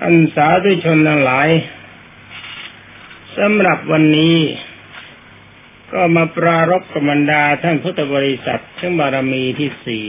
[0.00, 1.48] อันสาธุชนทั้งหลาย
[3.36, 4.36] สำหรับวันนี้
[5.92, 10.06] ก็มาปรารบกบรรดาท่านพุทธบริษัททั้งบารมีที่สี่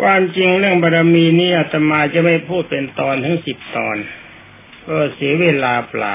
[0.00, 3.96] ความจริงเรื่องบารมีนี้อาตมาจะไม่พูดเป็นตอนทั้งสิบตอน
[4.86, 6.14] ก็เสียเวลาเปล่า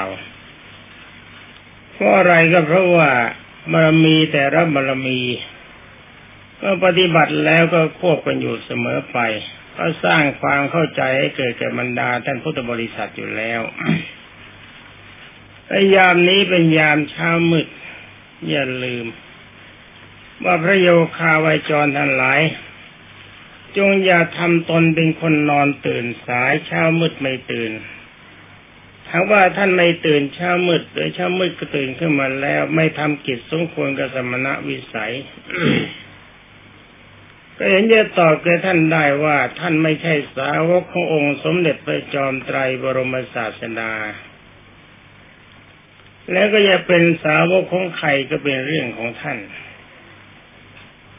[1.92, 3.10] เพราะอะไรก็เพราะว่า
[3.72, 5.20] บารมีแต่ละบารมี
[6.62, 9.18] ก็ปฏิบัติแล้วก็ควบกันอยู่เสมอไป
[9.76, 13.60] ก็สร้างความเข้าใจให้เกิดแก่บรรดาท่านพุทธบริษัทอยู่แล้ว
[15.94, 17.66] ยามนี้เป็นยามเช้ามืด
[18.50, 19.06] อย่าลืม
[20.44, 22.40] ว่าพระโยคาวายจรทั้งหลาย
[23.76, 27.72] จงอย่าทำตนเป็นคนนอนตื่นสายเช้ามืดไม่ตื่น
[29.08, 35.12] ถ้าว่าท่านไม่ตื่นเช้ามืดหรือเช้ามืดก็ตื่นขึ้นมาแล้ว ไม่ทำกิจสมควรกับสมณะวิสัย
[37.58, 43.92] ก็เห็นจะตอบแก่ท่านได้ว่าท่านไม่ใช่สาวกขององค์สมเด็จพระจอมไตรบรมศาสดา
[46.32, 49.38] แล้วก็จะเป็นสาวกของใครก็เป็นเรื่องของท่าน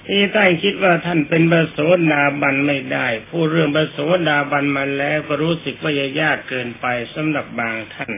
[0.07, 1.79] ที่ตั้งคิดว่าท่านเป็นบรโส
[2.11, 3.97] ดาบันไม่ได้ผู้เรื่องบรโส
[4.29, 8.11] ดาบันมาแล้วก็รู้สึกว่ายากเกินไปสำหรับบางท่าน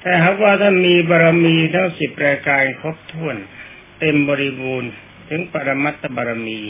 [0.00, 3.36] แต่หากว่าท่านมีบารมีทั้งสิบรายการครบถ้วน
[4.00, 4.90] เต็มบริบูรณ์
[5.30, 6.60] ถึงปรมัตถบารมี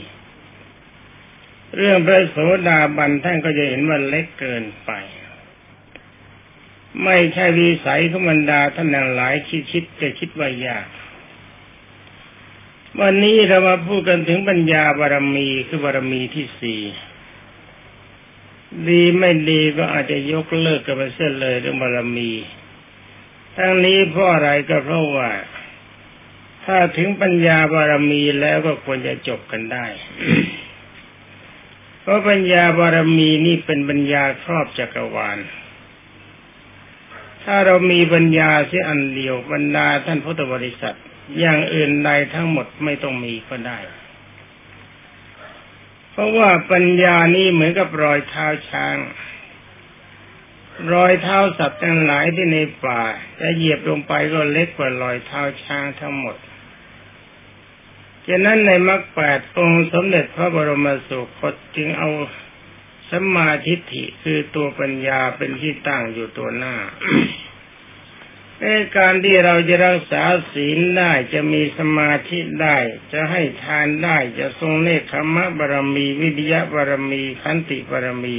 [1.76, 2.36] เรื่องพระโส
[2.68, 4.90] ดาบันท่านก็จะเห็นว่าเล็กเกินไป
[7.04, 10.86] ไม่ใช่วิสัยของบรรดาท่านหลายคิดคิดจะคิดว่ายาก
[13.00, 16.80] วันนี้เรามาพูดกันถึงปัญญาบารมีคือบารมีที่สี่
[18.88, 22.30] ดีไม่ดีก็อาจจะยกเลิกกันไปเสียเลยเรื่องบารมี
[23.56, 25.30] ทั้งนี้เพราะอะไรก็เพราะว่า
[26.64, 29.86] ถ้าถึงปัญญาบารมีแล้วก็ควรจะจบกันได้
[32.02, 35.38] เพราะปัญญาบารมีนี่เป็นปัญญาครอบจักรวาล
[37.44, 40.96] ถ้าเรามีปัญญาเสียอันเดียวบรรดาท่านพุทธบริษัท
[41.38, 43.78] อย่างอื่นใดทั้งหมดไม่ต้องมีก็ได้
[46.10, 48.96] เพราะว่าปัญญานี้เหมือนกับรอยเท้าช้าง
[50.94, 53.02] รอยเท้าสัตว์ทั้งหลายที่ในป่า
[53.40, 56.36] จะเหยียบลงไปก็เล็กกว่ารอยเท้าช้างทั้งหมด
[58.30, 62.08] ฉะนั้นในมรรคแปดองค์สมเด็จพระบรมสุคตจึงเอา
[63.12, 66.74] สมาธิฐิคือตัวปัญญาเป็นที่ตั้งอยู่ตัวหน้า
[68.60, 68.64] ใน
[68.96, 72.76] การที่เราจะรักษาศีลได้จะมีสมาธิได้
[73.12, 78.38] จะให้ทานได้จะทรงเนคขมะบารมี วิทยาบารมีขันติบารมี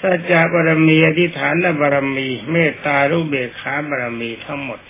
[0.00, 4.80] สัจจะบารมีอธิฐานบารมี เมตตารุเบกขาบารมีทั้งหมด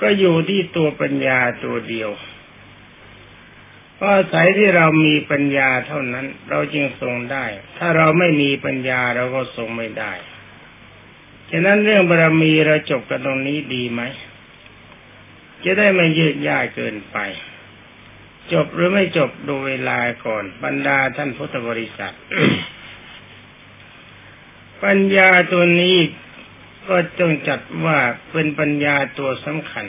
[0.00, 2.10] ก็อยู่ที่ตัวปัญญาตัวเดียว
[4.00, 7.44] เพราะอาศัยที่เรามีปัญญาเท่านั้น เราจึงทรงได้
[7.78, 10.12] ถ้าเราไม่มีปัญญาเราก็ทรงไม่ได้
[11.50, 14.02] ฉะนั้นเรื่องบารมีเราจบกันตรงนี้ดีไหม
[15.64, 17.18] จะได้ไม่ยืดยาดเกินไป
[18.52, 22.14] จบหรือไม่จบดูเวลาก่อน บรรดาท่านพุทธบริษัท
[24.84, 25.96] ปัญญาตัวนี้
[26.88, 27.98] ก็จงจัดว่า
[28.32, 29.86] เป็นปัญญาตัวสำคัญ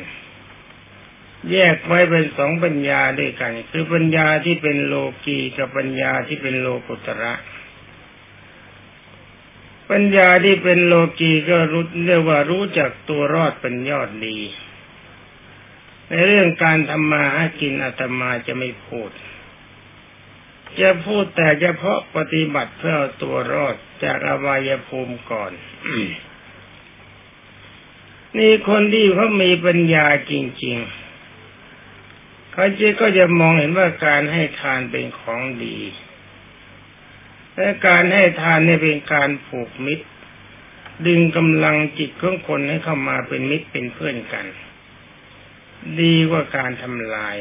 [1.49, 7.33] แยกไว้เป็นสองปัญญาด้วยกัน คือปัญญาที่เป็นโลกีกับปัญญาที่เป็นโลกุตระ
[9.91, 14.39] ปัญญาที่เป็นโลกีก็รู้เรียกว่ารู้จักตัวรอดเป็นยอดดี
[16.09, 19.11] ในเรื่องการทำมาหากินอาตมาจะไม่พูด
[20.81, 25.51] จะพูดแต่เฉพาะปฏิบัติเพื่อตัวรอดจากอบายภูมิก่อน
[28.37, 31.00] นี่คนที่เขามีปัญญาจริง ๆ
[32.53, 35.77] เขาจะก็จะมองเห็นว่าการให้ทานเป็นของดี
[37.55, 40.05] และการให้ทานเนี่ยเป็นการผูกมิตร
[41.07, 44.45] ดึงกำลังจิตของคนให้เข้ามาเป็นมิตรเป็นเพื่อนกัน
[46.01, 47.37] ดีกว่าการทำลาย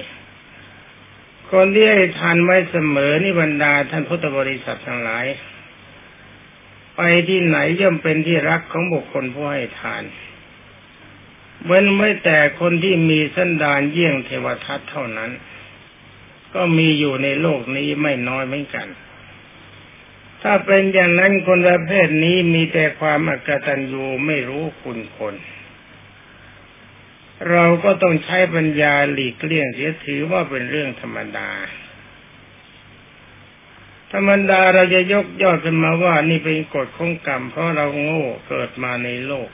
[1.51, 5.27] คนที่ให้ทานไว้เสมอนี่บรรดาท่านพุทธบริษัททั้งหลาย
[6.97, 10.03] ไปที่ไหนย่อมเป็นที่รักของบุคคลผู้ให้ทาน
[11.67, 15.31] เว้นไม่แต่คนที่มีสันดานเยี่ยงเทวทัตเท่านั้น
[16.55, 18.89] ก็มีอยู่ในโลกนี้ไม่น้อยเหมือนกัน
[20.43, 25.35] ถ้าเป็นอย่างนั้นคนประเภทนี้มีแต่ความอกตัญญูไม่รู้คุณคน
[27.51, 31.51] เราก็ต้องใช้ปัญญาหลีกเลี่ยงเสียถือว่าเป็นเรื่องธรรมดา
[34.13, 39.49] ธรรมดาเราจะยกยอดขึ้นมาว่านี่เป็นกฎของกรรมเพราะเราโง่เกิดมาในโลก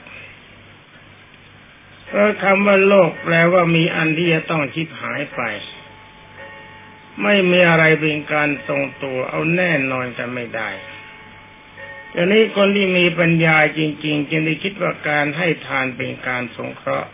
[2.07, 5.41] เพราะคำว่าโลกแปลว่ามีอันที่จะต้องชิบหายไป
[7.23, 10.69] ไม่มีอะไรเป็นการทรงตัวเอาแน่นอนกันไม่ได้
[12.13, 17.09] ทีนี้คนที่มีปัญญาจริง ๆ จึงได้คิดว่าการให้ทานเป็นการสงเคราะห์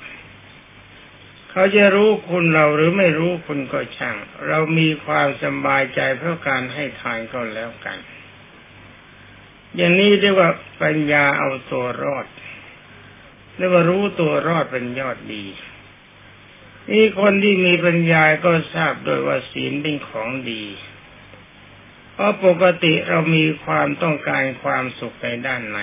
[1.51, 4.15] เขาจะรู้คุณเราหรือไม่รู้คุณก็ช่าง
[4.47, 7.97] เรามีความสบายใจเพราะการให้ทานก็แล้วกัน
[9.75, 10.51] อย่างนี้เรียกว่า
[10.81, 12.25] ปัญญาเอาตัวรอด
[13.57, 15.45] เรียกว่ารู้ตัวรอดเป็นยอดดี
[16.91, 20.63] นี่คนที่มีปัญญาก็ทราบโดยว่าศีลเป็นของดี
[22.13, 25.79] เพราะปกติเรามีความต้องการความสุขในด้านไหน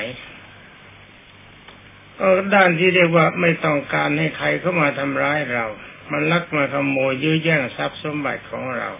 [2.18, 5.66] ก็ด้านที่เรียกว่าไม่ต้องการให้ใครเข้ามาทำร้ายเรา
[6.10, 8.90] มันลักมาขโมยยื้อแย่งทรัพย์สมบัติของเรา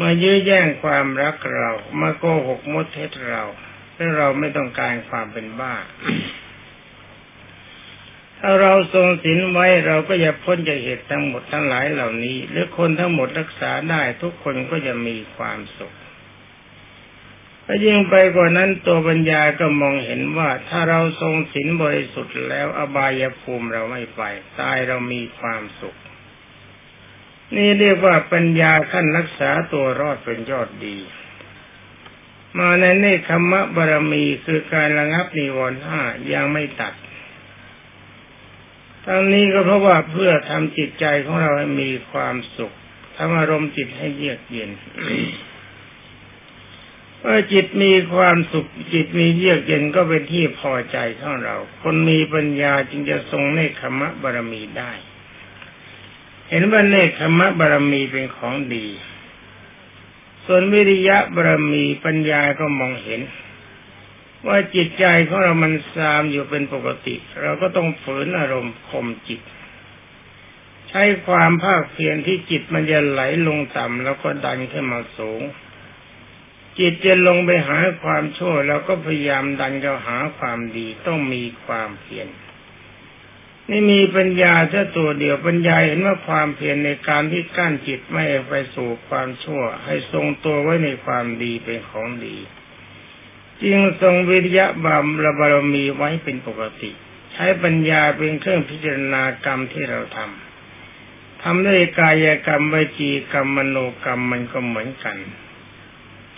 [0.00, 1.70] มายื้อแย่งความรักเรา
[2.00, 3.42] มาโกหกมดเท็จเรา
[3.96, 5.74] ถ้าเราไม่ต้องการความเป็นบ้า
[8.44, 15.94] ถ้าเราทรงศีลไว้เราก็จะพ้นจากเหตุทั้งหมดทั้งหลายเหล่านี้ หรือคนทั้งหมดรักษาได้ทุกคนก็จะมีความสุข
[17.66, 24.22] ถ้ายิ่งไปกว่านั้นตัวปัญญาก็มองเห็นว่าถ้าเราทรงศีลบริสุทธิ์แล้วอบายภูมิเราไม่ไป
[24.60, 25.96] ตายเรามีความสุข
[27.56, 30.98] นี่เรียกว่าปัญญาขั้นรักษาตัวรอดเป็นยอดดี
[32.58, 36.00] มาในเนคขมะบารมีคือการระงับนิวรณ์ห้า
[36.32, 36.94] ยังไม่ตัด
[39.06, 42.72] ทั้งนี้ก็เพราะว่าเพื่อทำจิตใจของเราให้มีความสุข
[43.16, 44.70] ทำอารมณ์จิตให้เยือกเย็น
[47.20, 54.92] เมื่อจิตมีความสุขจิตมีเยือกเย็นก็เป็นที่พอใจของเรา คนมีปัญญาจึงจะทรงเนคขมะบารมีได้
[56.50, 58.86] เห็นว่าเนคขมะบารมีเป็นของดี
[60.46, 63.20] ส่วนวิริยะบารมีปัญญาก็มองเห็น
[64.46, 69.40] ว่าจิตใจของเรามันซามอยู่เป็นปกติ เราก็ต้องฝืนอารมณ์ข่มจิต
[70.88, 75.42] ใช้ความภาคเพียรที่จิตมันจะไหลลงต่ำแล้วก็ดันขึ้นมาสูง
[76.78, 82.28] จิตจะลงไปหาความชั่วเราก็พยายามดันเขาหาความดีต้องมีความเพียร
[83.70, 92.36] นี่มีปัญญาแค่ตัวเดียวปัญญาเห็นว่าความเพียรในการที่กั้นจิตไม่ไปสู่ความชั่ว ให้ทรงตัวไว้ในความดีเป็นของดี
[93.64, 96.90] จึงทรงวิริยะบามระบารมีไว้เป็นปกติ
[97.32, 105.16] ใช้ปัญญาเป็นเครื่องพิจารณากรรมที่เราทำทำด้วยกายกรรมวิจีกรรมมโนกรรมมันก็เหมือนกัน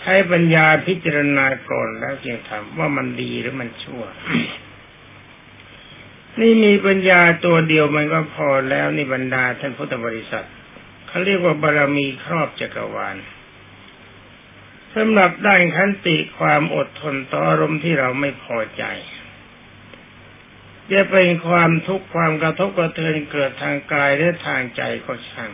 [0.00, 4.04] ใช้ปัญญาพิจารณาก่อนแล้วจึงทำว่ามันดีหรือมันชั่ว
[6.40, 10.46] นี่มีปัญญาตัวเดียวมันก็พอแล้วนี่บรรดาท่านพุทธบริษัท
[11.06, 13.16] เขาเรียกว่าบารมีครอบจักรวาล
[14.96, 18.84] สำหรับด้านขันติความอดทนต่ออารมณ์ที่เราไม่พอใจ
[20.92, 25.52] จะเป็นความทุกข์ความกระทบกระเทือนเกิดทางกายและทางใจก็ช่าง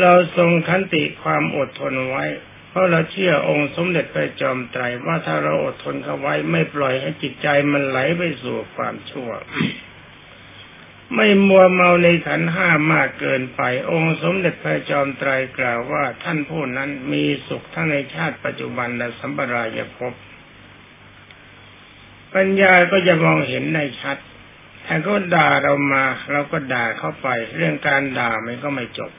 [0.00, 2.24] เราทรงขันติความอดทนไว้
[2.70, 9.30] เพราะเราเชื่อองค์สมเด็จพระจอมไตรว่าถ้าเราอดทนเขาไว้ไม่ปล่อยให้จิตใจมันไหลไปสู่ความชั่ว
[11.14, 13.60] ไม่มัวเมาในขันห้ามากเกินไป
[13.90, 20.14] องค์สมเด็จพระจอมไตรกล่าวว่า ท่านผู้นั้นมีสุขทั้งในชาติปัจจุบันและสัมปรายภพ
[22.34, 24.18] ปัญญาก็จะมองเห็นในชัด
[24.86, 29.12] ถ้าเขาด่าเรามาเราก็ด่าเข้าไป เรื่องการด่ามันก็ไม่จบ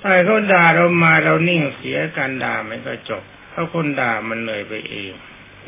[0.00, 5.12] ถ้าเขาด่าเรามาเรานิ่งเสียการด่ามันก็จบเพราะคนด่ามันเลยไปเอง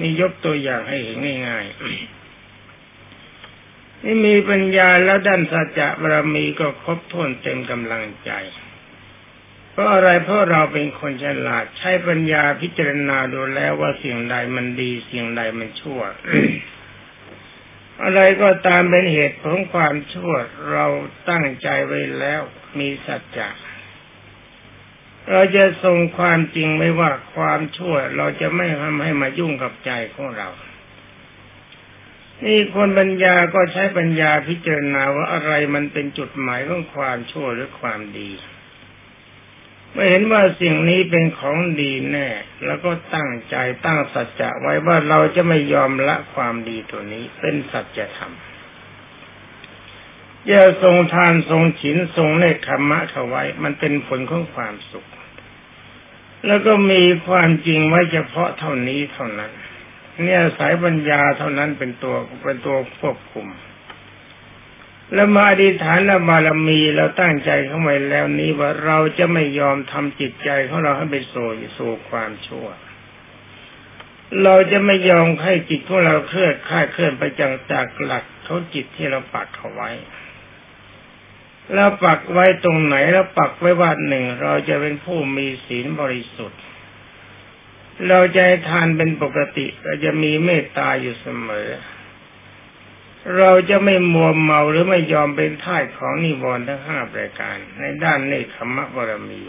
[0.00, 1.16] นี่ยกตัวอย่างให้เห็น
[1.48, 2.21] ง่ายๆ
[4.04, 8.32] นี่มีปัญญาแล้วด้านสัจจะบารมีก็ครบถ้วนเต็มกำลังใจ
[9.72, 16.00] เพราะอะไรเพราะเราเป็นคนฉลาด ใช้ปัญญาพิจารณาดูแล้วว่าสิ่งใดมันดีสิ่งใดมันชั่ว
[18.02, 20.32] อะไรก็ตามเป็นเหตุของความชั่ว
[20.72, 20.86] เรา
[21.30, 22.42] ตั้งใจไว้แล้ว
[22.78, 23.48] มีสัจจะ
[25.30, 30.48] เราจะทรงความจริงไม่ว่าความชั่ว เราจะไม่ทำให้มายุ่งกับใจของเรา
[32.44, 38.30] นี่คนปัญญาก็ใช้ปัญญาพิจารณาว่าอะไรมันเป็นจุดหมายของความชั่วหรือความดี
[39.92, 42.28] เมื่อเห็นว่าสิ่งนี้เป็นของดีแน่
[42.66, 43.56] แล้วก็ตั้งใจ
[43.86, 48.32] ตั้งสัจจะไว้ว่าเราจะไม่ยอมละความดีตัวนี้เป็นสัจธรรม
[50.48, 55.06] อย่าทรงทานทรงฉินทรงเนคขมะเขาไว้ มันเป็นผลของความสุข
[56.46, 59.52] แล้วก็มีความจริงไว้เฉพาะเท่านี้เท่านั้น
[60.20, 62.14] เนี่ยสายปัญญาเท่านั้นเป็นตัว
[62.44, 63.46] เป็นตัวควบคุม
[65.14, 71.46] แล้วมาอธิษฐานและบารมีเราตั้งใจเข้าไว้แล้วนี้ว่าเราจะไม่ยอมทำจิตใจของเราให้ไปโซ่
[71.78, 72.66] สู่ความชั่ว
[74.42, 79.90] เราจะไม่ยอมให้จิตของเราเคลื่อนค่าเคลื่อนไปจากจากหลักเขาจิตที่เราปักเขาไว้
[81.74, 86.60] แล้วปักไว้ตรงไหนแล้วปักไว้ว่าหนึ่งเราจะเป็นผู้มีศีลบริสุทธิ์
[88.08, 91.68] เราจะให้ทานเป็นปกติเราจะมีเมตตาอยู่เสมอ
[93.38, 99.42] เราจะไม่มัวเมาหรือไม่ยอมเป็นท่ายของนิวรณ์ทั้งห้าประการ ในด้านเนคขมะบรมี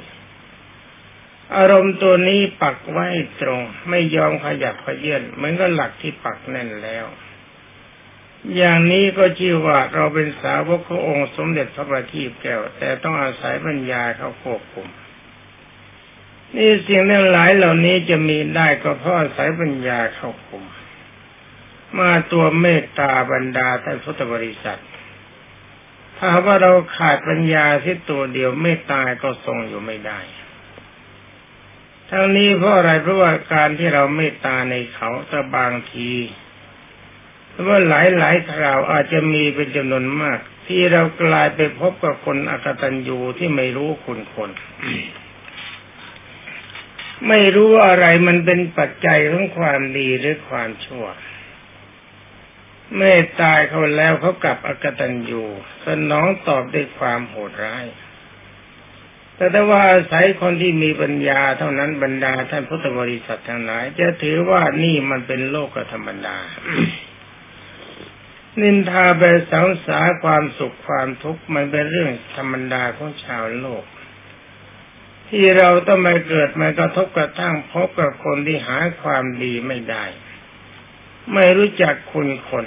[1.55, 3.07] อารมณ์ตัวนี้ปักไว้
[3.41, 7.05] ตรง ไม่ยอมขยับขยื่นเหมือนกับหลักที่ปักแน่นแล้ว
[8.55, 14.87] อย่างนี้ก็ชื่อว่าเราเป็นสาวกขององค์สมเด็จพระบัณฑิตแก้ว แต่ต้องอาศัยปัญญาเขาควบคุม
[16.55, 20.63] นี่สิ่งทั้งหลายเหล่านี้จะมีได้ก็เพราะอาศัยปัญญาเข้าคุม
[21.99, 24.81] มาตัวเมตตาบรรดาท่านพุทธบริษัท
[26.17, 30.19] ถ้าว่าเราขาดปัญญาที่ตัวเดียวเมตตาก็ทรงอยู่ไม่ได้
[32.09, 36.11] ทั้งนี้เพราะอะไรเพราะว่าการที่เราเมตตาในเขาแต่บางที
[37.49, 44.49] เพราะว่าหลายหลายคราวอาจจะมีเป็นจำนวนมาก ที่เรากลายไปพบกับคนอกตัญญูที่ไม่รู้คุณคน
[47.27, 51.05] ไม่รู้อะไรมันเป็นปัจจัยของความดีหรือความชั่ว
[52.95, 55.43] เมื่อตายเขาแล้วเขากลับอกตัญญู
[55.85, 57.85] สนองตอบด้วยความโหดร้าย
[59.35, 66.37] แต่ถ้าว่าอาศัยคนที่มีปัญญาเท่านั้นบรรดาท่านพุทธบริษัททั้งหลาย จะถือว่านี่มันเป็นโลกธรรมดา
[68.61, 73.83] นินทาไปสังสาความสุขความทุกข์มันเป็นเรื่องธรรมดาของชาวโลก
[75.29, 80.05] ที่เราต้องมาเกิดมากระทบกระทั่งพบกับคนที่หาความดีไม่ได้
[81.33, 82.65] ไม่รู้จักคุณคน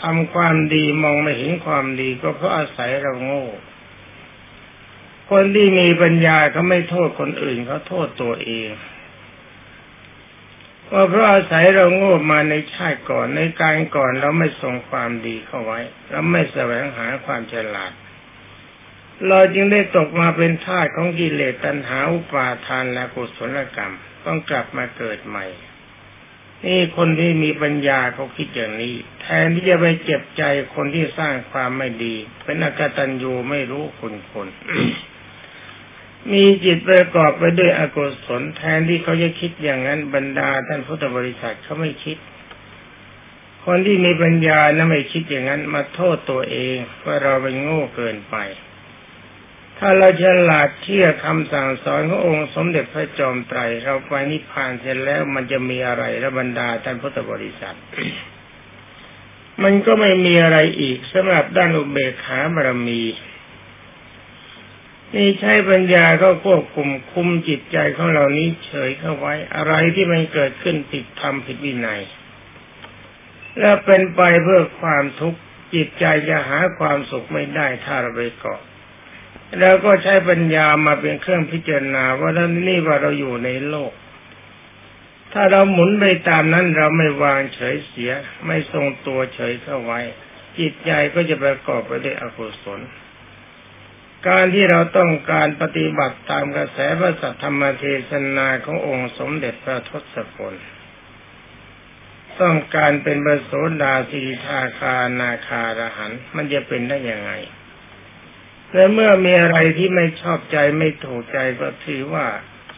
[0.00, 3.46] ทำความดีมองไม่เห็นความดีก็เพราะอาศัยเราโง่
[5.30, 8.68] คนที่มีปัญญาเขาไม่โทษคนอื่นเขาโทษตัวเอง
[10.92, 23.94] ว่าเพราะอาศัยเราโง่มาในชาติก่อนในการก่อนเราไม่ส่งความดีเข้าไว้ เราไม่แสวงหาความฉลาดเเราจึงได้ตกมาเป็นทาสของกิเลสตัณหาอุปาทานและกุศลกรรม
[24.24, 25.46] ต้องกลับมาเกิดใหม่
[26.66, 30.42] นี่คนที่มีปัญญาเขาคิดอย่างนี้ แทนที่จะไปเจ็บใจ
[30.74, 34.48] คนที่สร้างความไม่ดี เป็นอกตัญญูไม่รู้คุณคน
[36.32, 42.18] มีจิตประกอบไปด้วยอกุศลแทนที่เขาจะคิดอย่างนั้นบรรดาท่านพุทธบริษัทเขาไม่คิด
[43.66, 48.36] คนที่มีปัญญานะไม่คิดอย่างนั้น มาโทษตัวเองว่าเราเป็นโง่เกินไป
[49.78, 57.76] ถ้าเราฉลาดเชื่อคำสั่งสอนขององค์สมเด็จพระจอมไตรเราไปนิพพานเสร็จแล้วมันจะมีอะไรระบรรดาท่านพุทธบริษัท
[59.62, 63.02] มันก็ไม่มีอะไรอีกสำหรับด้านอุเบกขาบารมี
[65.14, 72.02] นี่ใช้ปัญญาก็ควบคุมคุมจิตใจของเรานี้เฉยเข้าไว้ อะไรที่มันเกิดขึ้นผิดธรรมผิดวินัย
[73.58, 75.40] และเป็นไปเพื่อความทุกข์
[75.74, 78.60] จิตใจจะหาความสุขไม่ได้ถ้าเราไปเกาะ
[79.60, 83.92] แล้วก็ใช้ปัญญามาเป็นเครื่องพิจารณาว่าท่านนี่ว่าเราอยู่ในโลก
[85.32, 88.12] ถ้าเราหมุนไปตามนั้นเราไม่วางเฉยเสีย
[88.46, 90.00] ไม่ทรงตัวเฉยเข้าไว้
[90.58, 92.80] จิตใจก็จะประกอบไปด้วยอกุศล
[94.28, 100.54] การที่เราต้องการปฏิบัติตามกระแสพระสัทธรรมเทศนาขององค์สมเด็จพระทศพล
[102.40, 103.52] ต้องการเป็นบรโส
[103.82, 107.32] ดาสีทาคานาคารหันมันจะเป็นได้ยังไง
[108.70, 112.26] แต่เมื่อมีอะไรที่ไม่ชอบใจไม่ถูกใจก็ถือว่า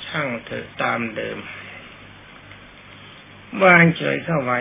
[0.06, 1.38] ช่างเถอะตามเดิม
[3.62, 4.60] วางเฉยเข้าไว้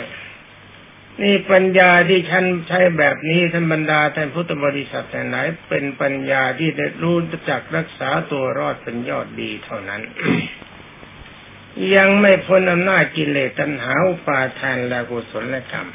[1.22, 5.38] นี่ปัญญาที่ฉันใช้แบบนี้ท่านบรรดาท่านพุทธบริษัทแต่ไหน
[5.70, 7.18] เป็นปัญญาที่ได้รู้
[7.50, 10.02] จักรักษาตัวรอดเป็นยอดดีเท่านั้น
[11.96, 15.90] ยังไม่พ้นอำนาจกิเลสตัณหาอุปาทานและกุศลกรรม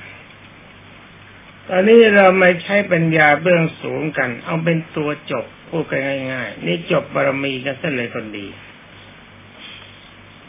[1.69, 6.01] ตอนนี้เราไม่ใช้ปัญญาเบื้องสูงกัน เอาเป็นตัวจบพูดกัน
[6.33, 8.47] ง่าย ๆ นี่จบบารมีกันซะเลยคนดี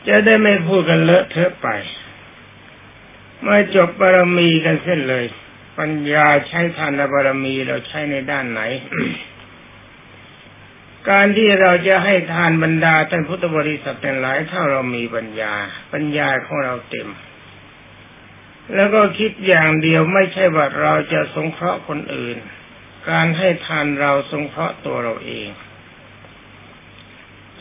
[0.08, 1.68] จะได้ไม่พูดกันเลอะเทอะไป
[3.46, 5.26] มาจบบารมีกันเส้นเลย
[5.80, 8.62] ปัญญาใช้ทานบารมีเราใช้ในด้านไหน
[11.10, 15.54] การที่เราจะให้ทานบรรดาท่านพุทธบริษัทแต่หลายถ้าเรามีปัญญา
[15.94, 17.10] ปัญญาของเราเต็ม
[18.74, 22.38] แล้วก็คิดอย่างเดียวไม่ใช่ว่าเราจะสงเคราะห์คนอื่น
[23.10, 25.50] การให้ทานเราสงเคราะห์ตัวเราเอง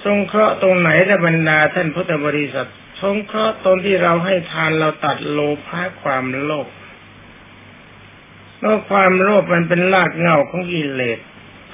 [0.05, 2.69] สงเคราะห์ตรงไหนระบรรดาท่านพุทธบริษัท
[3.03, 6.69] สงเคราะห์ตรงที่เราให้ทานเราตัดโลภะความโลภ
[8.59, 11.19] เพราะความโลภมันเป็นรากเหง้าของกิเลส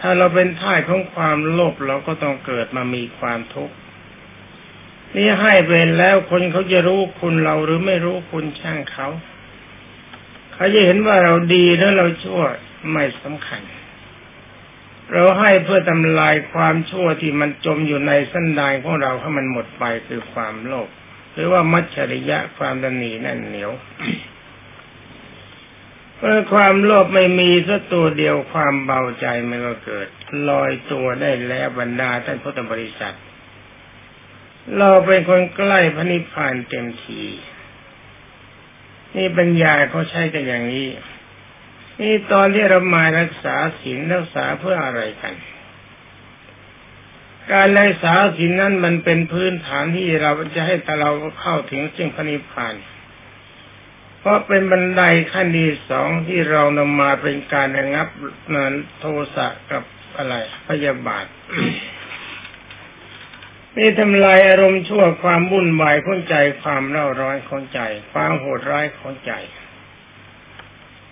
[0.01, 3.75] ถ้าเราเป็นท่ายของความโลภเราก็ต้องเกิดมามีความทุกข์
[5.17, 9.09] นี่ให้ไปแล้วคนเขาจะรู้คุณเราหรือไม่รู้คุณช่างเขา
[10.53, 12.43] เขาจะเห็นว่าเราดีแล้วเราชั่ว
[12.93, 13.63] ไม่สำคัญ
[15.13, 20.89] เราให้เพื่อทำลายความชั่วที่มันจมอยู่ในสันดานของเราให้มันหมดไปคือความโลภ
[21.33, 23.71] หรือว่ามัจฉริยะความดันนีแน่นเหนียว
[26.19, 30.09] เมื่อความโลภไม่มีสักตัวเดียวความเบาใจมันก็เกิด
[30.49, 33.17] ลอยตัวได้แล้วบรรดาท่านพุทธบริษัท
[34.79, 37.23] เราเป็นคนใกล้พระนิพพานเต็มที
[39.17, 40.89] นี่ปัญญาเขาใช้กันอย่างนี้
[42.01, 45.35] นี่ตอนที่เรามารักษาศีลรักษาเพื่ออะไรกัน
[47.53, 51.11] การรักษาศีลนั้นมันเป็นพื้นฐานที่เราจะให้แต่เรา
[51.41, 52.75] เข้าถึงซึ่งพระนิพพาน
[54.21, 58.09] เพราะเป็นบันไดขั้นที่สองที่เรานำมาเป็นการระงับ
[58.55, 59.05] นั้นโท
[59.37, 59.83] สะกับ
[60.17, 60.35] อะไร
[60.69, 61.27] พยาบาท
[63.77, 67.81] นี่ทำลายอารมณ์ชั่วความวุ่นวายของใจความเร่าร้อนของใจ
[68.13, 69.33] ความโหดร้ายของใจ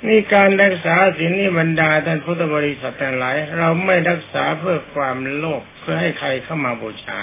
[0.06, 7.20] นี่การรักษาศีลนี่บรรดาท่านพุทธบริษัททั้งหลาย เราไม่รักษาเพื่อความโลภเพื่อให้ใครเข้ามาบูชา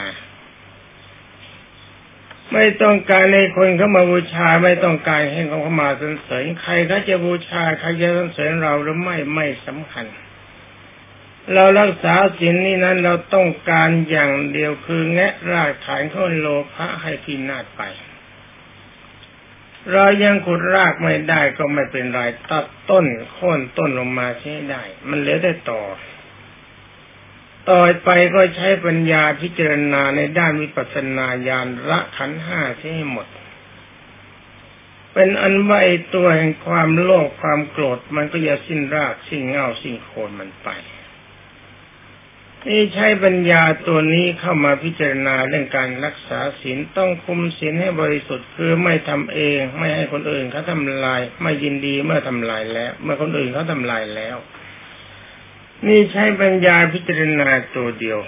[2.53, 10.05] ไม่ต้องการในคนเข้ามาบูชา ไม่ต้องการให้เขาเข้ามาสรรเสริญใครเขาจะบูชาใครจะสรรเสริญเราหรือไม่ไม่สำคัญ
[11.53, 17.81] เรารักษาศีลนี้นั้นเราต้องการอย่างเดียวคือแงะรากฐานของโลภะให้พินาศไป
[19.91, 25.83] เรายังขุดรากไม่ได้ก็ไม่เป็นไรตัดต้นโค่นต้นลงมาใช้ได้ มันเหลือได้ต่อ
[27.69, 33.27] ต่อไปก็ใช้ปัญญาพิจารณาในด้านวิปัสสนาญาณละขันห้าให้หมด
[35.13, 40.69] เป็นอันว่าไอตัวแห่งความโลภความโกรธมันก็จะสิ้นรากสิ้นเงาสิ้นโคนมันไป
[42.69, 54.37] นี่ใช้ปัญญาตัวนี้เข้ามาพิจารณาเรื่องการรักษาศีลต้องคุมศีลให้บริสุทธิ์คือไม่ทำเอง ไม่ให้คนอื่นเขาทำลาย ไม่ยินดีเมื่อทำลายแล้ว เมื่อคนอื่นเขาทำลายแล้ว
[55.87, 58.19] นี่ใช้ปัญญาพิจารณาตัวเดียว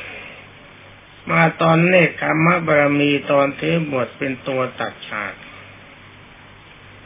[1.32, 5.34] มาตอนเนคขมะบารมีตอนเทบทเป็นตัวตัดฉาก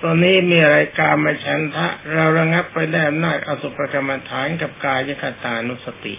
[0.01, 6.15] ตัวนี้มีอะไรการมาชันทะ เราระงับไปได้อำนาจอสุภกรรมฐานกับกายคตานุสติ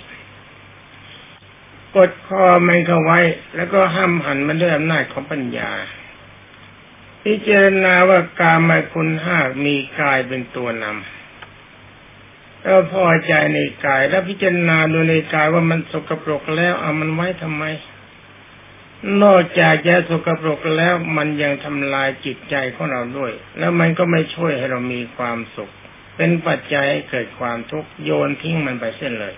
[1.96, 3.20] กดคอมันเข้าไว้
[3.57, 5.70] แล้วก็ห้ามหันมันด้วยอำนาจของปัญญา
[7.24, 17.64] พิจารณาว่ากามาคุณห้ามีกายเป็นตัวนำแล้วพอใจในกาย แล้วพิจารณาดูในกายว่ามันสกปรกแล้วเอามันไว้ทำไม
[19.22, 25.72] นอกจากจะสกปรกแล้วมันยังทำลายจิตใจของเราด้วย แล้วมันก็ไม่ช่วยให้เรามีความสุข
[26.16, 29.35] เป็นปัจจัยให้เกิดความทุกข์โยนทิ้งมันไปเส้นเลย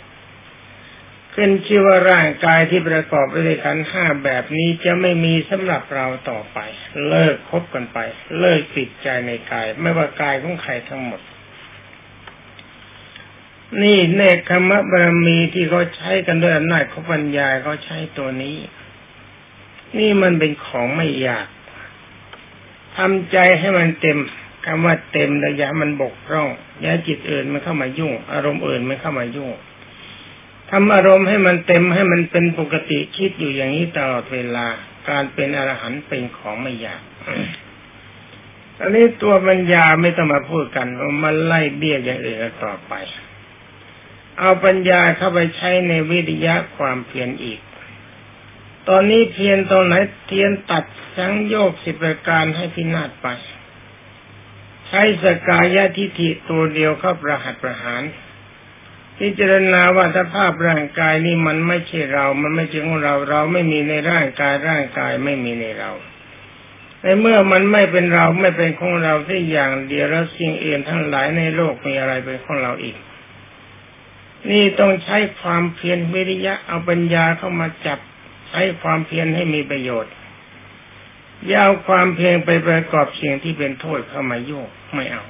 [1.34, 6.58] ขึ้นชื่อว่าร่างกายที่ประกอบไปด้วยขันห้าแบบนี้จะไม่มีสำหรับเราต่อไป
[7.08, 7.98] เลิกคบกันไป
[8.38, 11.20] เลิกติดใจในกาย ไม่ว่ากายของใครทั้งหมด
[13.82, 18.56] นี่เนคขมะบารมีที่เขาใช้กันด้วยอำนาจของปัญญาเขาใช้ตัวนี้
[19.98, 21.46] นี่มันเป็นของไม่ยาก
[22.96, 24.18] ทำใจให้มันเต็ม
[24.66, 26.48] คำว่าเต็มระยะมันบกพร่อง
[26.80, 29.50] อย่าจิตอื่นมันเข้ามายุ่ง อารมณ์อื่นมันเข้ามายุ่ง
[30.76, 34.66] ทำอารมณ์ให้มันเต็มให้มันเป็นปกติคิดอยู่อย่างนี้ตลอดเวลา
[35.08, 37.02] การเป็นอรหันต์เป็นของไม่ยาก
[38.80, 40.86] อันนี้ตัวปัญญาไม่ต้องมาพูดกัน
[41.24, 42.92] มันไล่เบี้ยอย่างอื่นต่อไป
[44.38, 47.60] เอาปัญญาเข้าไปใช้ในวิทยะความเพียรอีก
[48.88, 49.94] ตอนนี้เพียรตรงไหน
[50.26, 50.84] เทียนตัด
[51.16, 53.26] สังโยกสิบประการให้พินาศไป
[54.88, 58.02] ใช้สกายะทิฏฐิตัวเดียวเข้าประหัตประหาร
[59.18, 65.90] พิจารณาว่าสภาพร่างกายนี้มันไม่ใช่เรา มันไม่ใช่ของเรา เราไม่มีในร่างกาย ร่างกายไม่มีในเรา
[67.02, 72.96] ในเมื่อมันไม่เป็นเราไม่เป็นของเราที่อย่างเดียวแล้วสิ่งอื่นทั้งหลายในโลกมีอะไรเป็นของเราอีก
[74.50, 77.98] นี่ต้องใช้ความเพียรวิริยะเอาปัญญาเข้ามาจับ
[78.48, 80.12] ใช้ความเพียรให้มีประโยชน์
[81.46, 85.24] อย่าเอาความเพียรไปประกอบสิ่งที่เป็นโทษเข้ามาโยกไม่เอา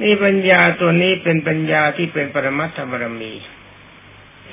[0.00, 3.32] นี่ปัญญาตัวนี้เป็นปัญญาที่เป็นปรมัตถบรมี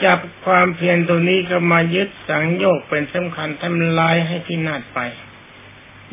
[0.03, 4.99] จับความเพียรตัวนี้ก็มายึดสังโยกเป็นสำคัญทำลายให้ที่นาดไป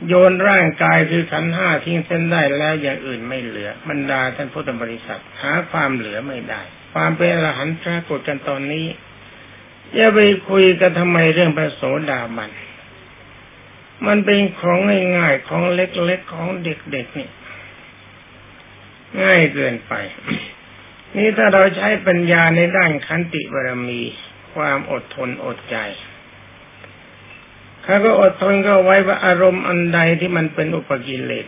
[0.08, 6.62] โยนร่างกายคือขันห้าทิ้งเส้นได้แล้วอย่างอื่นไม่เหลือบรรดาท่านพุทธบริษัทหาความเหลือไม่ได้
[6.94, 8.86] ความเป็นอรหันต์ปรากฏกันตอนนี้
[9.94, 12.50] อย่าไปคุยกันทำไมเรื่องพระโสดาบัน
[14.06, 14.78] มันเป็นของ
[15.16, 17.28] ง่ายๆของเล็กๆของเด็กๆนี่
[19.22, 19.92] ง่ายเกินไป
[21.16, 24.02] นี่ถ้าเราใช้ปัญญาในด้านขันติบารมี
[24.54, 25.76] ความอดทนอดใจ
[27.82, 31.46] เขาก็อดทนก็ไว้ว่าอารมณ์อันใดที่มันเป็นอุปกิเลส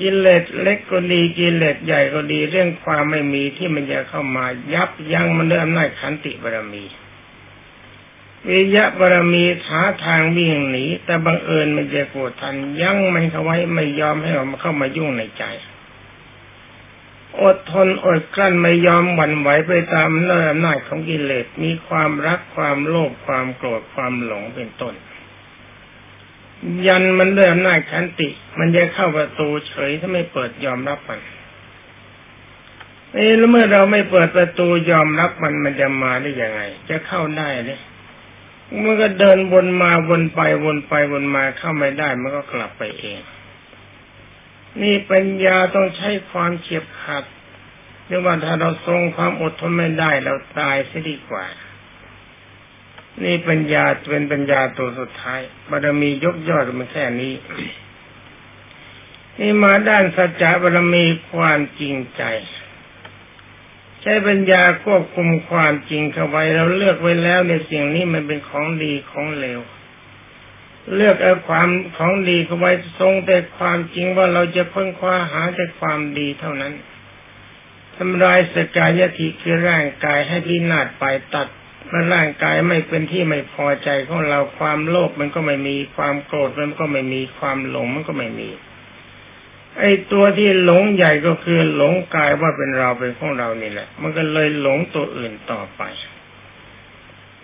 [0.00, 6.84] กิเลสเล็กก็ดีกิเลสใหญ่ก็ดีเรื่องความไม่มีที่มันจะเข้ามายับยั้งมันด้วยอำนาจขันติบารมี
[8.48, 15.44] วิยะบารมีหาทางวิ่งหนีแต่บังเอิญมันจะโกรธทันยั้งมันเขาไว้ไม่ยอมให้ออกมาเข้ามายุ่งในใจ
[17.42, 24.94] อดทนอดกลั้นไม่ยอมหวั่นไหวไปตามเนื้ออำนาจของกิเลสมีความรักความโลภความโกรธความหลงเป็นต้น
[26.86, 31.20] ยันมันด้วยอำนาจขันติ มันจะเข้าประตูเฉยถ้าไม่เปิดยอมรับมัน
[33.12, 37.80] เอ้แล้วเมื่อเราไม่เปิดประตูยอมรับมันมันจะมาได้ยังไง จะเข้าได้เลย
[38.84, 43.20] มันก็เดินวนมาวนไปวนไปวนมาเข้าไม่ได้มันก็กลับไปเอง
[44.82, 47.24] นี่ปัญญาต้องใช้ความเฉียบขาด
[48.06, 51.46] เรียกว่าถ้าเราทรงความอดทนไม่ได้เราตายเสียดีกว่า
[53.22, 57.34] นี่ปัญญาเป็นปัญญาตัวสุดท้ายบารมียกยอดมันแค่นี้
[59.38, 62.22] นี่มาด้านสัจจะบารมีความจริงใจ
[64.02, 69.60] ใช้ปัญญาควบคุมความจริงเข้าไว้เราเลือกไว้แล้วในสิ่งนี้มันเป็นของดีของเลว
[70.94, 76.72] เลือกเอาความของดีเข้าไว้ทรงแต่ความจริงว่าเราจะเพิ่งคว้าหาแต่ความดีเท่านั้น
[77.96, 81.48] ทำลายสกายติคือร่างกายให้พินาศไปตัด
[81.88, 88.50] เมื่อร่างกายไม่เป็นที่ไม่พอใจของเราความโลภมันก็ไม่มีความโกรธมันก็ไม่มีความหลงมันก็ไม่มี
[89.78, 95.82] ไอ้ตัวที่หลงใหญ่ก็คือหลงกายว่าเป็นเราเป็นของเรานี่แหละ มันก็เลยหลงตัวอื่นต่อไป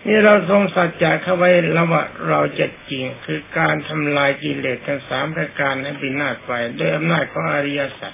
[0.07, 8.13] นี่เราทรงสัจจะเข้าไว้แล้วว่าเราจะจริงคือการทำลายกิเลสทั้งสามประการให้พินาศไปด้วยอำนาจของอริยสัจ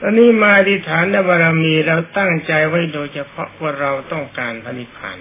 [0.00, 5.18] ตอนนี้มาดิฐานบารมีเราตั้งใจไว้โดยเฉพาะว่าเราต้องการพระนิพพาน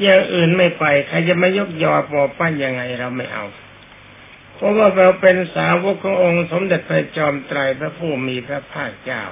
[0.00, 3.44] อย่างอื่นไม่ไปใครจะมายกยอปอปั้นยังไงเราไม่เอา
[4.54, 9.24] เพราะว่าเราเป็นสาวกขององค์สมเด็จพระจอมไตรพระผู้มีพระภาคเจ้า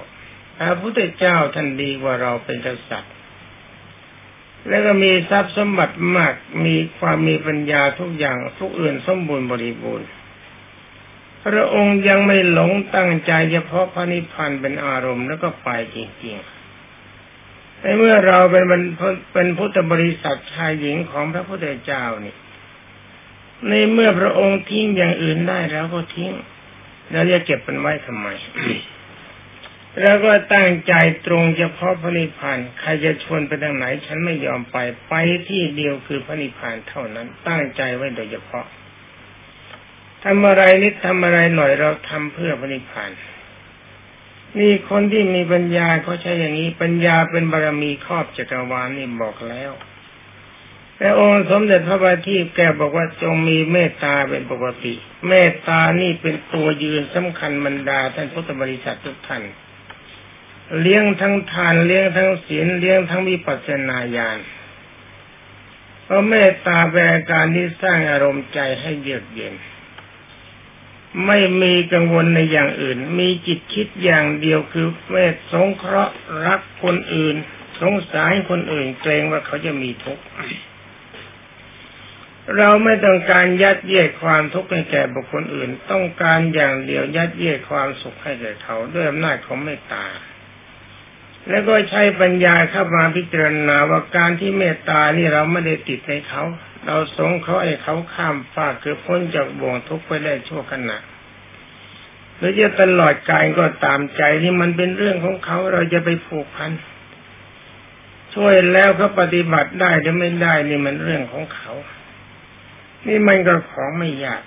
[0.56, 3.14] พระพุทธเจ้าท่านดีกว่าเราเป็นกษัตริย์
[4.68, 10.08] แล้วก็มีทรัพย์สมบัติมากมีความมีปัญญาทุกอย่างทุกอื่นสมบูรณ์บริบูรณ์
[11.44, 18.64] พระองค์ยังไม่หลงตั้งใจเฉพาะพระนิพพานเป็นอารมณ์แล้วก็ไปจริงๆในเมื่อเราเป็น
[19.32, 22.34] เป็นพุทธบริษัทชายหญิงของพระพุทธเจ้านี่
[23.68, 26.32] ในเมื่อพระองค์ทิ้งอย่างอื่นได้แล้วก็ทิ้ง
[27.10, 28.28] แล้วจะเก็บมันไว้ทำไม
[30.00, 30.94] แล้วก็ตั้งใจ
[31.26, 34.76] ตรงเฉพาะพระนิพพานใครจะชวนไปทางไหน ฉันไม่ยอมไป
[35.08, 35.14] ไป
[35.48, 38.66] ที่เดียวคือพระนิพพานเท่านั้น ตั้งใจไว้โดยเฉพาะ
[40.24, 43.10] ทำอะไรนิดทำอะไรหน่อยเราทำเพื่อพระนิพพาน
[44.58, 49.72] นี่คนที่มีปัญญาเขาใช้อย่างนี้ ปัญญาเป็นบารมีครอบจักรวาลนี่บอกแล้ว
[50.96, 54.94] แต่องค์สมเด็จพระบาทีแกบอกว่าจงมีเมตตาเป็นปกติ
[55.28, 59.42] เมตตานี่เป็นตัวยืนสำคัญบรรดาท่านพุทธบริษัททุกท่าน
[60.78, 64.38] เลี้ยงทั้งทานเลี้ยงทั้งศีลเลี้ยงทั้งวิปัสสนาญาณ
[66.04, 69.54] เพราะเมตตาแปลการที่สร้างอารมณ์ใจให้เยือกเย็น
[71.26, 76.14] ไม่มีกังวลในอย่างอื่น มีจิตคิดอย่างเดียวคือเมตสงเคราะห์
[76.46, 77.36] รักคนอื่น
[77.80, 80.24] สงสารคนอื่นเกรงว่าเขาจะมีทุกข์
[82.56, 90.04] เราไม่ต้องการยัดเยียดความทุกข์ให้แก่บุคคลอื่น ต้องการอย่างเดียวยัดเยียดความสุขให้แก่เขาด้วยอำนาจของเมตตา
[91.48, 96.42] แล้วก็ใช้ปัญญาเข้ามาพิจารณาว่าการที่เมตตานี่เราไม่ได้ติดในเขา
[96.86, 100.98] เราสงเขาให้เขาข้ามฟากคือพ้นจากบ่วงทุกข์ไปได้ชั่วขณะ
[102.36, 106.70] หรือจะตลอดกายก็ตามใจที่มันเป็นเรื่องของเขาเราจะไปผูกพัน
[108.34, 111.72] ช่วยแล้วเขาปฏิบัติได้หรือไม่ได้นี่มันเรื่องของเขา
[113.08, 114.42] นี่มันก็ของไม่ยาก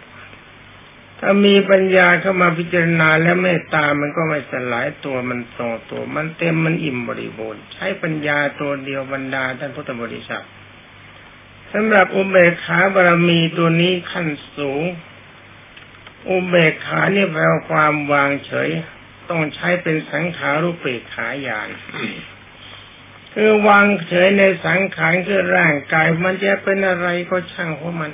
[1.25, 10.45] ถ้ามีปัญญาเข้ามาพิจารณาและเมตตามันก็ไม่สลายตัวมันตรงตัว มันเต็มมันอิ่มบริบูรณ์ใช้ปัญญาตัวเดียวบรรดาท่านพุทธบริษัท
[11.73, 14.83] สำหรับอุเบกขาบารมีตัวนี้ขั้นสูง
[16.29, 18.69] อุเบกขาเนี่ยแปลความวางเฉย
[19.29, 21.69] ต้องใช้เป็นสังขารุปเบกขายาน
[23.33, 28.11] คือวางเฉยในสังขารคือร่างกาย มันจะเป็นอะไรก็ช่างของมัน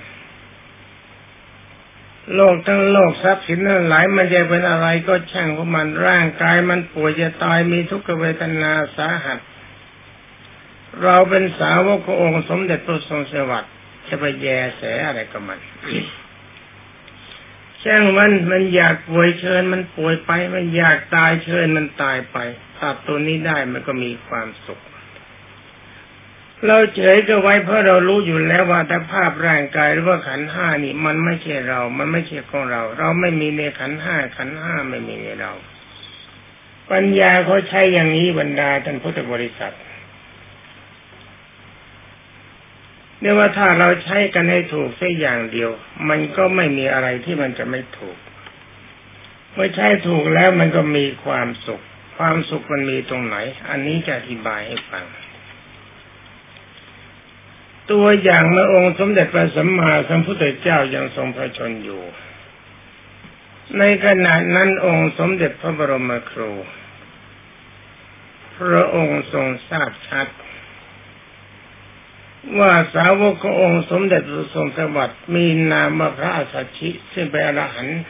[2.35, 9.39] โลกทั้งโลกทรัพย์สินทั้งหลายมันจะเป็นอะไรก็ช่างของมันร่างกายมันป่วยจะตายมีทุกขเวทนาสาหัส
[11.03, 13.73] เราเป็นสาวกขององค์สมเด็จพระทรงสวัสดิ์
[14.07, 15.59] จะไปแยแสอะไรกับมัน
[17.83, 22.37] ช่างมันมันอยากป่วยเชิญมันป่วยไป มันอยากตายเชิญมันตายไป
[22.79, 24.79] ตัดตัวนี้ได้มันก็มีความสุข
[26.67, 35.51] เราเฉยก็ไว้เพราะเรารู้อยู่แล้วว่าแต่ภาพร่างกายหรือว่าขันห้านี่ มันไม่ใช่เรา มันไม่ใช่ของเรา เราไม่มีในขันห้าขันห้าไม่มีในเรา
[36.91, 39.75] ปัญญาเขาใช้อย่างนี้บรรดาท่านพุทธบริษัท
[43.19, 45.69] เนี่ยว่าถ้าเราใช้กันให้ถูกแค่อย่างเดียว
[46.09, 48.17] มันก็ไม่มีอะไรที่มันจะไม่ถูก
[49.53, 51.81] เมื่อใช้ถูกแล้วมันก็มีความสุข
[52.17, 53.35] ความสุขมันมีตรงไหน
[53.69, 55.05] อันนี้จะอธิบายให้ฟัง
[57.91, 62.03] ตัวอย่างเมื่องค์สมเด็จพระสัมมาสัมพุทธเจ้ายังทรงพระชนอยู่
[63.77, 66.51] ในขณะนั้นองค์สมเด็จพระบรมครู
[68.57, 70.27] พระองค์ทรงทราบชัด
[72.59, 78.01] ว่าสาวกขององค์สมเด็จพระทรงสวัสดิ์มีนามาพระอัสสชิซึ่งเป็นอรหันต์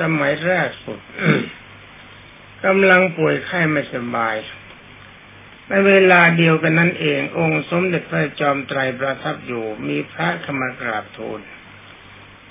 [0.00, 1.00] สมัยแรกสุด
[2.64, 4.34] กำลังป่วยไข้ไม่สบาย
[5.68, 11.40] ในเวลาเดียวกันนั้นเอง องค์สมเด็จพระจอมไตรประทับอยู่มีพระขมกราบทูล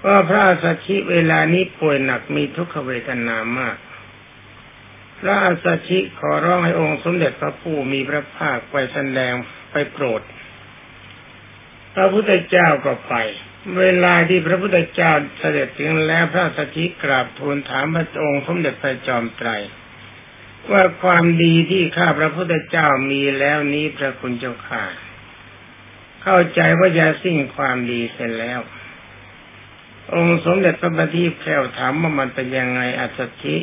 [0.05, 3.77] ว่าพระอัสสชิเวลานี้ป่วยหนักมีทุกขเวทนามาก
[5.21, 9.33] พระอัสสชิขอร้องให้องค์สมเด็จพระผู้มีพระภาคไปแสดง
[9.71, 10.21] ไปโปรด
[11.95, 13.15] พระพุทธเจ้าก็ไป
[13.79, 19.49] เวลาที่พระพุทธเจ้าเสด็จถึงแล้วพระสัชชิกราบทูลถามพระองค์สมเด็จพระจอมไตร
[20.71, 24.85] ว่าความดีที่ข้าพระพุทธเจ้ามีแล้วนี้พระคุณเจ้าข่า
[26.23, 28.59] เข้าใจว่าจะสิ้นความดีเสร็จแล้ว
[30.13, 33.57] องค์สมเด็จพระบัณฑิตแพรวถามว่ามันเป็นยังไงอัศชิ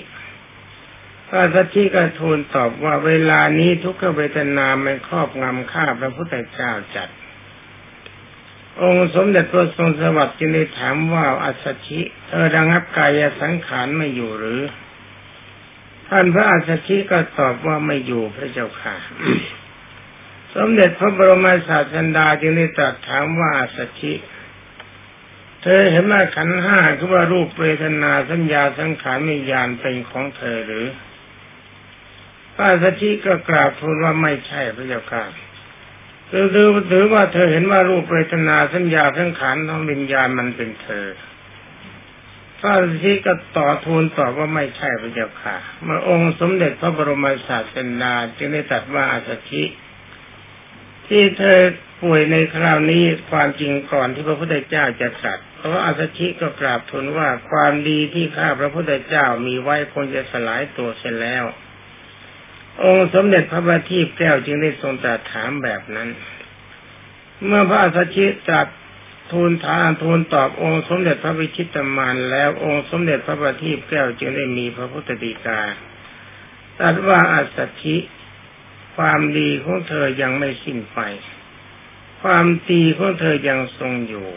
[1.29, 7.09] พระสัชชิก็ทูลตอบว่าเวลานี้ทุกขเวทนาไม่ครอบงำข้าพระพุทธเจ้าจัด
[8.83, 14.61] องค์สมเด็จพระทรงสวัสดิ์จึงได้ถามว่าอัศชิเธอระงับกายสังขารไม่อยู่หรือ
[16.09, 18.95] ท่านพระอัศชิก็ตอบว่าไม่อยู่พระเจ้าค่ะ
[20.55, 24.13] สมเด็จพระบรมศาสดาจึงได้ตรัสถามว่าอัศชิ
[25.63, 30.87] เธอเห็นว่าขันห้าคือว่ารูปเวทนาสัญญาสังขารมิญาณเป็นของเธอหรือ
[32.55, 35.25] พระอัศชิก็กราบทูลว่าไม่ใช่พระเจ้าค่ะ
[36.31, 36.47] ถือ
[36.91, 41.07] ถือว่าเธอเห็นว่ารูปเวทนาสัญญาสังขารทั้งวิญญาณมันเป็นเธอ
[42.65, 49.63] ระฤาษีก็ต่อทูลตอบว่าไม่ใช่พระเจ้าค่ะเมื่อองค์สมเด็จพระบรมศาสดาจึงได้ตรัสว่าอาสชิ
[51.09, 51.61] ที่เธอ
[52.03, 61.45] ป่วยในคราวนี้ความจริงก่อนที่พระพุทธเจ้าจะตรัสเพราะอาสชิก็กราบทูลว่าความดีที่ข้าพระพุทธเจ้ามีไว้คงจะสลายตัวเสร็จแล้ว
[62.85, 66.09] องค์สมเด็จพระบัณฑิตแก้วจึงได้ทรงตรัสถามแบบนั้น
[67.47, 68.69] เมื่อพระสัชชิตรัส
[69.33, 75.61] ทูลถามทูลตอบองค์สมเด็จพระวิชิตมานแล้วองค์สมเด็จพระบัณฑิตแก้วจึงได้มีพระพุทธดีกา
[76.79, 77.97] ตรัสว่าอัสชิ
[78.97, 80.99] ความดีของเธอยังไม่สิ้นไป
[82.23, 84.29] ความดีของเธอยังทรงอยู่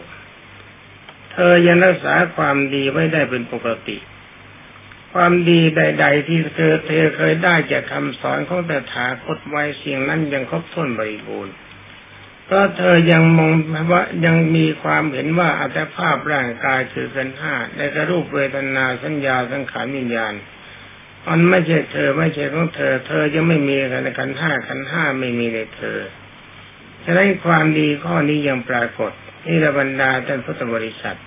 [1.33, 3.97] เธอยังรักษาความดีไว้ได้เป็นปกติ
[5.13, 11.53] ความดีใด ๆ ที่เธอเธอเคยได้จากคำสอนของแต่ถาคตไว้สิ่งนั้นยังครบถ้วนบริบูรณ์
[12.49, 13.53] เพราะเธอยังมอง
[13.91, 20.33] ว่ายังมีความเห็นว่าอัตภาพร่างกายคือกันห้าในกระรูปเวทนาสัญญาสังขารวิญญาณ
[21.27, 25.99] มันไม่ใช่เธอไม่ใช่ของเธอ เธอยังไม่มีกันขันห้าขันห้าไม่มีในเธอ
[27.03, 29.11] ฉะนั้นความดีข้อนี้ยังปรากฏ
[29.47, 31.19] นี่ระบรรดาท่านพุทธบริษัท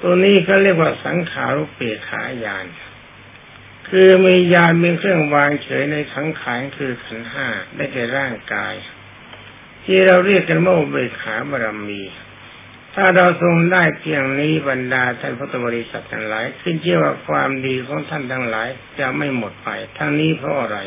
[0.00, 2.66] ตัวนี้เขาเรียกว่าสังขารุปเปขายาน
[3.88, 8.74] คือมียานเป็นเครื่องวางเฉยในสังขารคือขันห้าได้แก่ร่างกาย
[9.84, 12.02] ที่เราเรียกกันว่าเบขาบารมี
[12.94, 18.68] ถ้าเราทรงได้เพียงนี้บรรดาท่านพุทธบริษัททั้งหลายขึ้นเชื่อว่าความดีของท่านทั้งหลาย
[18.98, 19.68] จะไม่หมดไป
[19.98, 20.78] ทั้งนี้เพราะอะไร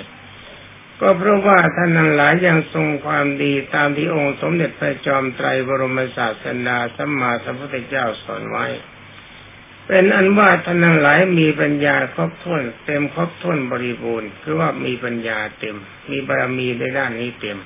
[1.02, 8.66] ก็เพราะว่าท่านทั้งหลายยังทรงความดีตามที่องค์สมเด็จพระจอมไตรบรมศาสดาสัมมาสัมพุทธเจ้าสอนไว้
[9.88, 15.76] เป็นอันว่าท่านทั้งหลายมีปัญญาครบถ้วนเต็มครบถ้วนบริบูรณ์คือว่ามีปัญญาเต็ม
[16.12, 17.58] มีบารมีในด้านนี้เต็ม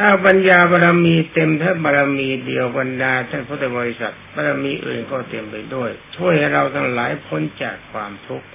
[0.00, 8.48] ถ้าปัญญาบารมีเต็มถ้าบารมีเดียวบรรดาท่านพุทธบริษัทบารมีอื่นก็เต็มไปด้วย ช่วยให้เราทั้งหลายพ้นจากความทุกข์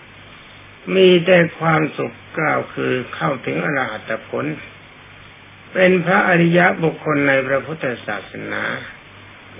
[0.95, 4.45] มีแต่ความสุขกล่าวคือเข้าถึงอรหัตผล
[5.73, 8.63] เป็นพระอริยะบุคคลในพระพุทธศาสนา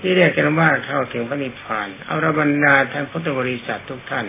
[0.06, 4.26] ี่เรียกกันว่าเข้าถึงพระนิพพาน เอาระบรรดาท่านพุทธบริษัททุกท่าน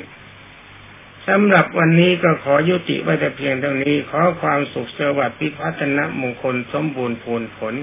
[1.27, 7.75] สำหรับวันนี้ก็ขอยุติไว้แต่เพียงเท่านี้ ขอความสุขสวัสดิ์พิพัฒนมงคลสมบูรณ์ผลผล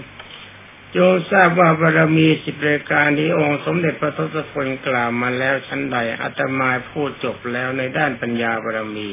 [0.93, 0.99] โย
[1.33, 9.11] ทราบว่าบารมีสิบรายการที่องค์สมเด็จพระทศพลกล่าวมาแล้วชั้นใดอาตมาพูดจบแล้วในด้านปัญญาบารมี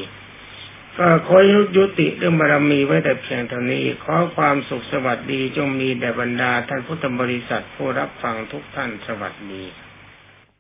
[0.98, 1.38] ก็ขอ
[1.78, 9.63] ยุติเรื่องบารมีไว้แต่เพียงเท่านี้ ขอความสุขสวัสดีจงมีแด่บรรดาท่านพุทธบริษัทผู้รับฟังทุกท่านสวัสดี